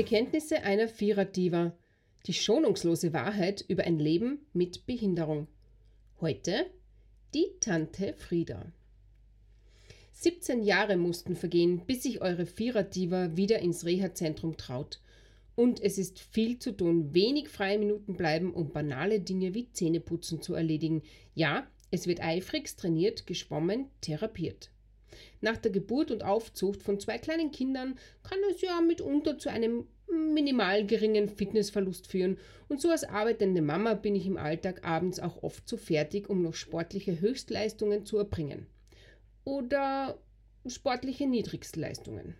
Bekenntnisse 0.00 0.62
einer 0.62 0.88
Vierer-Diva. 0.88 1.76
Die 2.24 2.32
schonungslose 2.32 3.12
Wahrheit 3.12 3.62
über 3.68 3.84
ein 3.84 3.98
Leben 3.98 4.38
mit 4.54 4.86
Behinderung. 4.86 5.46
Heute 6.22 6.64
die 7.34 7.48
Tante 7.60 8.14
Frieda. 8.14 8.72
17 10.12 10.62
Jahre 10.62 10.96
mussten 10.96 11.36
vergehen, 11.36 11.82
bis 11.84 12.04
sich 12.04 12.22
eure 12.22 12.46
Vierer-Diva 12.46 13.36
wieder 13.36 13.58
ins 13.58 13.84
Reha-Zentrum 13.84 14.56
traut. 14.56 15.02
Und 15.54 15.82
es 15.82 15.98
ist 15.98 16.18
viel 16.18 16.58
zu 16.58 16.74
tun, 16.74 17.12
wenig 17.12 17.50
freie 17.50 17.78
Minuten 17.78 18.14
bleiben, 18.14 18.54
um 18.54 18.72
banale 18.72 19.20
Dinge 19.20 19.52
wie 19.52 19.70
Zähneputzen 19.70 20.40
zu 20.40 20.54
erledigen. 20.54 21.02
Ja, 21.34 21.66
es 21.90 22.06
wird 22.06 22.22
eifrigst 22.22 22.80
trainiert, 22.80 23.26
geschwommen, 23.26 23.90
therapiert. 24.00 24.70
Nach 25.40 25.56
der 25.56 25.70
Geburt 25.70 26.10
und 26.10 26.22
Aufzucht 26.22 26.82
von 26.82 27.00
zwei 27.00 27.18
kleinen 27.18 27.50
Kindern 27.50 27.98
kann 28.22 28.38
es 28.50 28.60
ja 28.60 28.80
mitunter 28.80 29.38
zu 29.38 29.50
einem 29.50 29.86
minimal 30.10 30.86
geringen 30.86 31.28
Fitnessverlust 31.28 32.06
führen 32.06 32.38
und 32.68 32.80
so 32.80 32.90
als 32.90 33.04
arbeitende 33.04 33.62
Mama 33.62 33.94
bin 33.94 34.14
ich 34.14 34.26
im 34.26 34.36
Alltag 34.36 34.84
abends 34.84 35.20
auch 35.20 35.42
oft 35.42 35.68
zu 35.68 35.76
fertig, 35.76 36.28
um 36.28 36.42
noch 36.42 36.54
sportliche 36.54 37.20
Höchstleistungen 37.20 38.04
zu 38.04 38.18
erbringen. 38.18 38.66
Oder 39.44 40.18
sportliche 40.66 41.26
Niedrigstleistungen. 41.26 42.34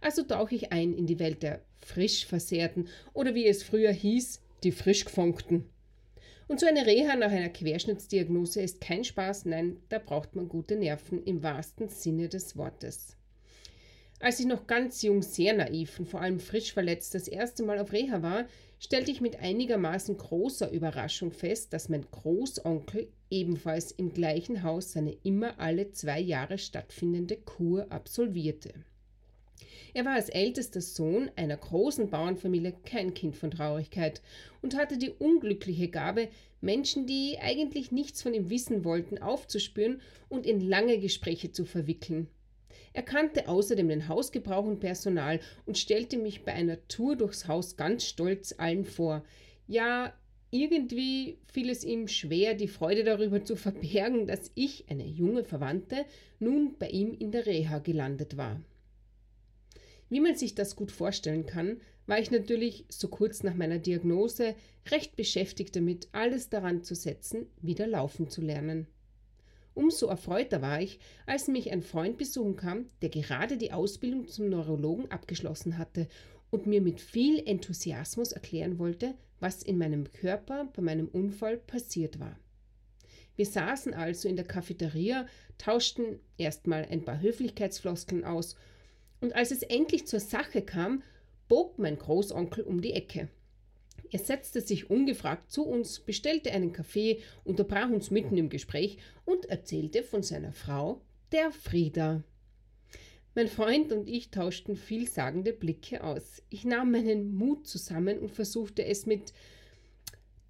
Also 0.00 0.22
tauche 0.22 0.54
ich 0.54 0.72
ein 0.72 0.92
in 0.92 1.06
die 1.06 1.18
Welt 1.18 1.42
der 1.42 1.62
frisch 1.78 2.26
Versehrten 2.26 2.88
oder 3.12 3.34
wie 3.34 3.46
es 3.46 3.62
früher 3.62 3.92
hieß, 3.92 4.40
die 4.64 4.72
frisch 4.72 5.04
Gefonkten. 5.04 5.70
Und 6.48 6.60
so 6.60 6.66
eine 6.66 6.86
Reha 6.86 7.14
nach 7.14 7.30
einer 7.30 7.50
Querschnittsdiagnose 7.50 8.62
ist 8.62 8.80
kein 8.80 9.04
Spaß, 9.04 9.44
nein, 9.44 9.76
da 9.90 9.98
braucht 9.98 10.34
man 10.34 10.48
gute 10.48 10.76
Nerven 10.76 11.22
im 11.24 11.42
wahrsten 11.42 11.88
Sinne 11.88 12.30
des 12.30 12.56
Wortes. 12.56 13.18
Als 14.18 14.40
ich 14.40 14.46
noch 14.46 14.66
ganz 14.66 15.02
jung, 15.02 15.20
sehr 15.20 15.54
naiv 15.54 16.00
und 16.00 16.08
vor 16.08 16.22
allem 16.22 16.40
frisch 16.40 16.72
verletzt 16.72 17.14
das 17.14 17.28
erste 17.28 17.62
Mal 17.62 17.78
auf 17.78 17.92
Reha 17.92 18.22
war, 18.22 18.46
stellte 18.80 19.10
ich 19.10 19.20
mit 19.20 19.40
einigermaßen 19.40 20.16
großer 20.16 20.70
Überraschung 20.70 21.32
fest, 21.32 21.72
dass 21.74 21.90
mein 21.90 22.06
Großonkel 22.10 23.08
ebenfalls 23.30 23.92
im 23.92 24.14
gleichen 24.14 24.62
Haus 24.62 24.92
seine 24.92 25.16
immer 25.22 25.60
alle 25.60 25.90
zwei 25.92 26.18
Jahre 26.18 26.56
stattfindende 26.56 27.36
Kur 27.36 27.92
absolvierte. 27.92 28.72
Er 29.98 30.04
war 30.04 30.12
als 30.12 30.28
ältester 30.28 30.80
Sohn 30.80 31.28
einer 31.34 31.56
großen 31.56 32.08
Bauernfamilie 32.08 32.72
kein 32.84 33.14
Kind 33.14 33.34
von 33.34 33.50
Traurigkeit 33.50 34.22
und 34.62 34.76
hatte 34.76 34.96
die 34.96 35.10
unglückliche 35.10 35.88
Gabe, 35.88 36.28
Menschen, 36.60 37.04
die 37.04 37.38
eigentlich 37.40 37.90
nichts 37.90 38.22
von 38.22 38.32
ihm 38.32 38.48
wissen 38.48 38.84
wollten, 38.84 39.18
aufzuspüren 39.18 40.00
und 40.28 40.46
in 40.46 40.60
lange 40.60 41.00
Gespräche 41.00 41.50
zu 41.50 41.64
verwickeln. 41.64 42.28
Er 42.92 43.02
kannte 43.02 43.48
außerdem 43.48 43.88
den 43.88 44.06
Hausgebrauch 44.06 44.66
und 44.66 44.78
Personal 44.78 45.40
und 45.66 45.78
stellte 45.78 46.16
mich 46.16 46.44
bei 46.44 46.52
einer 46.52 46.78
Tour 46.86 47.16
durchs 47.16 47.48
Haus 47.48 47.76
ganz 47.76 48.04
stolz 48.04 48.54
allen 48.56 48.84
vor. 48.84 49.24
Ja, 49.66 50.14
irgendwie 50.52 51.38
fiel 51.52 51.70
es 51.70 51.82
ihm 51.82 52.06
schwer, 52.06 52.54
die 52.54 52.68
Freude 52.68 53.02
darüber 53.02 53.42
zu 53.42 53.56
verbergen, 53.56 54.28
dass 54.28 54.52
ich, 54.54 54.84
eine 54.88 55.08
junge 55.08 55.42
Verwandte, 55.42 56.04
nun 56.38 56.76
bei 56.78 56.88
ihm 56.88 57.16
in 57.18 57.32
der 57.32 57.46
Reha 57.46 57.80
gelandet 57.80 58.36
war. 58.36 58.60
Wie 60.08 60.20
man 60.20 60.36
sich 60.36 60.54
das 60.54 60.76
gut 60.76 60.90
vorstellen 60.90 61.46
kann, 61.46 61.80
war 62.06 62.18
ich 62.18 62.30
natürlich 62.30 62.86
so 62.88 63.08
kurz 63.08 63.42
nach 63.42 63.54
meiner 63.54 63.78
Diagnose 63.78 64.54
recht 64.90 65.16
beschäftigt 65.16 65.76
damit, 65.76 66.08
alles 66.12 66.48
daran 66.48 66.82
zu 66.82 66.94
setzen, 66.94 67.46
wieder 67.60 67.86
laufen 67.86 68.30
zu 68.30 68.40
lernen. 68.40 68.86
Umso 69.74 70.06
erfreuter 70.06 70.62
war 70.62 70.80
ich, 70.80 70.98
als 71.26 71.46
mich 71.46 71.70
ein 71.70 71.82
Freund 71.82 72.16
besuchen 72.16 72.56
kam, 72.56 72.86
der 73.02 73.10
gerade 73.10 73.56
die 73.56 73.72
Ausbildung 73.72 74.26
zum 74.26 74.48
Neurologen 74.48 75.10
abgeschlossen 75.10 75.78
hatte 75.78 76.08
und 76.50 76.66
mir 76.66 76.80
mit 76.80 77.00
viel 77.00 77.46
Enthusiasmus 77.46 78.32
erklären 78.32 78.78
wollte, 78.78 79.14
was 79.38 79.62
in 79.62 79.78
meinem 79.78 80.10
Körper 80.10 80.68
bei 80.74 80.82
meinem 80.82 81.06
Unfall 81.06 81.58
passiert 81.58 82.18
war. 82.18 82.38
Wir 83.36 83.46
saßen 83.46 83.94
also 83.94 84.28
in 84.28 84.34
der 84.34 84.46
Cafeteria, 84.46 85.26
tauschten 85.58 86.18
erstmal 86.38 86.86
ein 86.86 87.04
paar 87.04 87.20
Höflichkeitsfloskeln 87.20 88.24
aus 88.24 88.56
und 89.20 89.34
als 89.34 89.50
es 89.50 89.62
endlich 89.62 90.06
zur 90.06 90.20
Sache 90.20 90.62
kam, 90.62 91.02
bog 91.48 91.78
mein 91.78 91.98
Großonkel 91.98 92.64
um 92.64 92.80
die 92.80 92.92
Ecke. 92.92 93.28
Er 94.10 94.18
setzte 94.18 94.60
sich 94.60 94.88
ungefragt 94.88 95.50
zu 95.50 95.66
uns, 95.66 96.00
bestellte 96.00 96.52
einen 96.52 96.72
Kaffee, 96.72 97.20
unterbrach 97.44 97.90
uns 97.90 98.10
mitten 98.10 98.36
im 98.36 98.48
Gespräch 98.48 98.98
und 99.24 99.46
erzählte 99.46 100.02
von 100.02 100.22
seiner 100.22 100.52
Frau, 100.52 101.02
der 101.32 101.50
Frieda. 101.50 102.22
Mein 103.34 103.48
Freund 103.48 103.92
und 103.92 104.08
ich 104.08 104.30
tauschten 104.30 104.76
vielsagende 104.76 105.52
Blicke 105.52 106.02
aus. 106.02 106.42
Ich 106.48 106.64
nahm 106.64 106.90
meinen 106.90 107.34
Mut 107.34 107.66
zusammen 107.66 108.18
und 108.18 108.32
versuchte 108.32 108.84
es 108.84 109.06
mit 109.06 109.32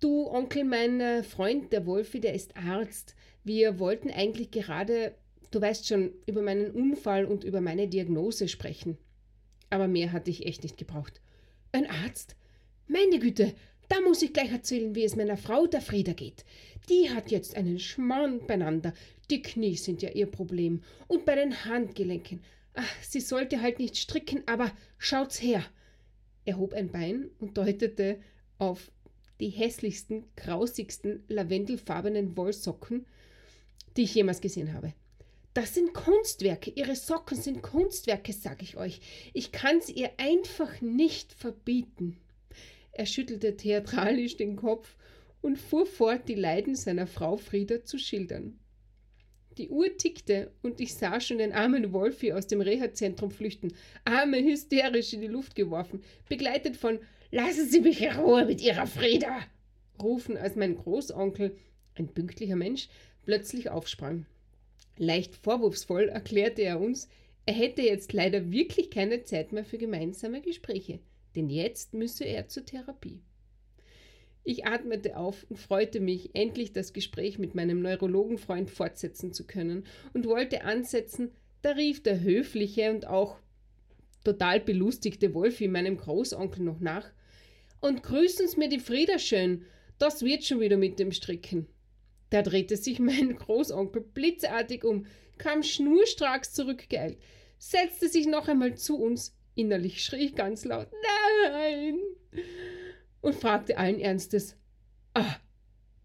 Du, 0.00 0.28
Onkel, 0.28 0.62
mein 0.62 1.00
äh, 1.00 1.22
Freund, 1.24 1.72
der 1.72 1.84
Wolfi, 1.84 2.20
der 2.20 2.32
ist 2.32 2.56
Arzt. 2.56 3.16
Wir 3.42 3.80
wollten 3.80 4.10
eigentlich 4.10 4.52
gerade 4.52 5.12
Du 5.50 5.60
weißt 5.60 5.86
schon, 5.86 6.12
über 6.26 6.42
meinen 6.42 6.70
Unfall 6.70 7.24
und 7.24 7.44
über 7.44 7.60
meine 7.60 7.88
Diagnose 7.88 8.48
sprechen. 8.48 8.98
Aber 9.70 9.88
mehr 9.88 10.12
hatte 10.12 10.30
ich 10.30 10.46
echt 10.46 10.62
nicht 10.62 10.76
gebraucht. 10.76 11.20
Ein 11.72 11.88
Arzt? 11.88 12.36
Meine 12.86 13.18
Güte, 13.18 13.54
da 13.88 14.00
muss 14.00 14.22
ich 14.22 14.32
gleich 14.32 14.52
erzählen, 14.52 14.94
wie 14.94 15.04
es 15.04 15.16
meiner 15.16 15.36
Frau, 15.36 15.66
der 15.66 15.80
Frieda, 15.80 16.12
geht. 16.12 16.44
Die 16.90 17.10
hat 17.10 17.30
jetzt 17.30 17.56
einen 17.56 17.78
Schmarrn 17.78 18.46
beieinander. 18.46 18.92
Die 19.30 19.42
Knie 19.42 19.76
sind 19.76 20.02
ja 20.02 20.10
ihr 20.10 20.26
Problem. 20.26 20.82
Und 21.06 21.24
bei 21.24 21.34
den 21.34 21.64
Handgelenken. 21.64 22.40
Ach, 22.74 23.02
sie 23.02 23.20
sollte 23.20 23.60
halt 23.60 23.78
nicht 23.78 23.96
stricken, 23.96 24.42
aber 24.46 24.70
schaut's 24.98 25.42
her. 25.42 25.64
Er 26.44 26.58
hob 26.58 26.74
ein 26.74 26.90
Bein 26.90 27.30
und 27.40 27.56
deutete 27.58 28.20
auf 28.58 28.90
die 29.40 29.50
hässlichsten, 29.50 30.24
grausigsten, 30.36 31.22
lavendelfarbenen 31.28 32.36
Wollsocken, 32.36 33.06
die 33.96 34.02
ich 34.04 34.14
jemals 34.14 34.40
gesehen 34.40 34.72
habe. 34.74 34.94
Das 35.58 35.74
sind 35.74 35.92
Kunstwerke. 35.92 36.70
Ihre 36.70 36.94
Socken 36.94 37.36
sind 37.36 37.62
Kunstwerke, 37.62 38.32
sag 38.32 38.62
ich 38.62 38.76
euch. 38.76 39.00
Ich 39.34 39.50
kann's 39.50 39.88
ihr 39.88 40.12
einfach 40.16 40.80
nicht 40.80 41.32
verbieten. 41.32 42.16
Er 42.92 43.06
schüttelte 43.06 43.56
theatralisch 43.56 44.36
den 44.36 44.54
Kopf 44.54 44.94
und 45.40 45.58
fuhr 45.58 45.84
fort, 45.84 46.28
die 46.28 46.36
Leiden 46.36 46.76
seiner 46.76 47.08
Frau 47.08 47.36
Frieda 47.38 47.84
zu 47.84 47.98
schildern. 47.98 48.60
Die 49.56 49.68
Uhr 49.68 49.96
tickte 49.96 50.52
und 50.62 50.80
ich 50.80 50.94
sah 50.94 51.20
schon 51.20 51.38
den 51.38 51.52
armen 51.52 51.92
Wolfi 51.92 52.32
aus 52.32 52.46
dem 52.46 52.60
Reha-Zentrum 52.60 53.32
flüchten, 53.32 53.74
Arme 54.04 54.40
hysterisch 54.40 55.12
in 55.12 55.22
die 55.22 55.26
Luft 55.26 55.56
geworfen, 55.56 56.04
begleitet 56.28 56.76
von 56.76 57.00
Lassen 57.32 57.68
Sie 57.68 57.80
mich 57.80 58.00
in 58.00 58.12
Ruhe 58.12 58.44
mit 58.44 58.60
Ihrer 58.60 58.86
Frieda! 58.86 59.40
rufen, 60.00 60.36
als 60.36 60.54
mein 60.54 60.76
Großonkel, 60.76 61.56
ein 61.96 62.14
pünktlicher 62.14 62.54
Mensch, 62.54 62.88
plötzlich 63.24 63.70
aufsprang. 63.70 64.24
Leicht 64.98 65.36
vorwurfsvoll 65.36 66.08
erklärte 66.08 66.62
er 66.62 66.80
uns, 66.80 67.08
er 67.46 67.54
hätte 67.54 67.82
jetzt 67.82 68.12
leider 68.12 68.50
wirklich 68.50 68.90
keine 68.90 69.22
Zeit 69.22 69.52
mehr 69.52 69.64
für 69.64 69.78
gemeinsame 69.78 70.42
Gespräche, 70.42 70.98
denn 71.34 71.48
jetzt 71.48 71.94
müsse 71.94 72.24
er 72.24 72.48
zur 72.48 72.66
Therapie. 72.66 73.22
Ich 74.44 74.66
atmete 74.66 75.16
auf 75.16 75.46
und 75.48 75.58
freute 75.58 76.00
mich, 76.00 76.34
endlich 76.34 76.72
das 76.72 76.92
Gespräch 76.92 77.38
mit 77.38 77.54
meinem 77.54 77.80
Neurologenfreund 77.80 78.70
fortsetzen 78.70 79.32
zu 79.32 79.46
können 79.46 79.84
und 80.14 80.26
wollte 80.26 80.64
ansetzen, 80.64 81.30
da 81.62 81.72
rief 81.72 82.02
der 82.02 82.20
höfliche 82.20 82.90
und 82.90 83.06
auch 83.06 83.38
total 84.24 84.60
belustigte 84.60 85.34
Wolfi 85.34 85.68
meinem 85.68 85.96
Großonkel 85.96 86.62
noch 86.62 86.80
nach. 86.80 87.10
Und 87.80 88.02
grüßen's 88.02 88.56
mir 88.56 88.68
die 88.68 88.80
Frieda 88.80 89.18
schön, 89.18 89.64
das 89.98 90.22
wird 90.22 90.44
schon 90.44 90.60
wieder 90.60 90.76
mit 90.76 90.98
dem 90.98 91.12
Stricken. 91.12 91.66
Da 92.30 92.42
drehte 92.42 92.76
sich 92.76 92.98
mein 92.98 93.36
Großonkel 93.36 94.02
blitzartig 94.02 94.84
um, 94.84 95.06
kam 95.38 95.62
schnurstracks 95.62 96.52
zurückgeeilt, 96.52 97.18
setzte 97.58 98.08
sich 98.08 98.26
noch 98.26 98.48
einmal 98.48 98.76
zu 98.76 98.98
uns, 98.98 99.36
innerlich 99.54 100.04
schrie 100.04 100.26
ich 100.26 100.34
ganz 100.34 100.64
laut 100.64 100.88
Nein 101.52 101.98
und 103.20 103.34
fragte 103.34 103.78
allen 103.78 104.00
Ernstes 104.00 104.56
Ah, 105.14 105.36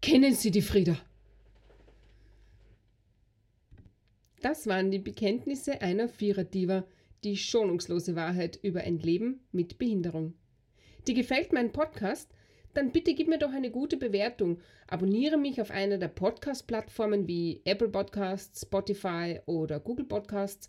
kennen 0.00 0.34
Sie 0.34 0.50
die 0.50 0.62
Frieda? 0.62 0.96
Das 4.40 4.66
waren 4.66 4.90
die 4.90 4.98
Bekenntnisse 4.98 5.82
einer 5.82 6.08
Viererdiva, 6.08 6.84
die 7.24 7.36
schonungslose 7.36 8.16
Wahrheit 8.16 8.58
über 8.62 8.80
ein 8.80 8.98
Leben 8.98 9.40
mit 9.52 9.78
Behinderung. 9.78 10.34
Die 11.06 11.14
gefällt 11.14 11.52
mein 11.52 11.72
Podcast? 11.72 12.30
Dann 12.74 12.92
bitte 12.92 13.14
gib 13.14 13.28
mir 13.28 13.38
doch 13.38 13.52
eine 13.52 13.70
gute 13.70 13.96
Bewertung. 13.96 14.60
Abonniere 14.86 15.36
mich 15.36 15.60
auf 15.60 15.70
einer 15.70 15.98
der 15.98 16.08
Podcast-Plattformen 16.08 17.26
wie 17.26 17.60
Apple 17.64 17.88
Podcasts, 17.88 18.62
Spotify 18.62 19.40
oder 19.46 19.80
Google 19.80 20.06
Podcasts 20.06 20.68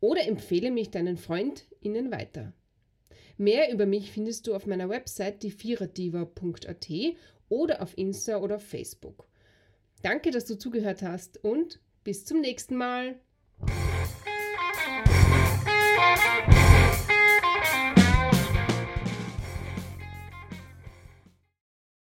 oder 0.00 0.26
empfehle 0.26 0.70
mich 0.70 0.90
deinen 0.90 1.16
FreundInnen 1.16 2.10
weiter. 2.10 2.52
Mehr 3.38 3.72
über 3.72 3.86
mich 3.86 4.12
findest 4.12 4.46
du 4.46 4.54
auf 4.54 4.66
meiner 4.66 4.88
Website 4.88 5.42
dievieradiva.at 5.42 6.88
oder 7.48 7.82
auf 7.82 7.96
Insta 7.96 8.38
oder 8.38 8.58
Facebook. 8.58 9.26
Danke, 10.02 10.30
dass 10.30 10.44
du 10.44 10.56
zugehört 10.58 11.02
hast 11.02 11.42
und 11.42 11.80
bis 12.04 12.24
zum 12.24 12.40
nächsten 12.40 12.76
Mal. 12.76 13.18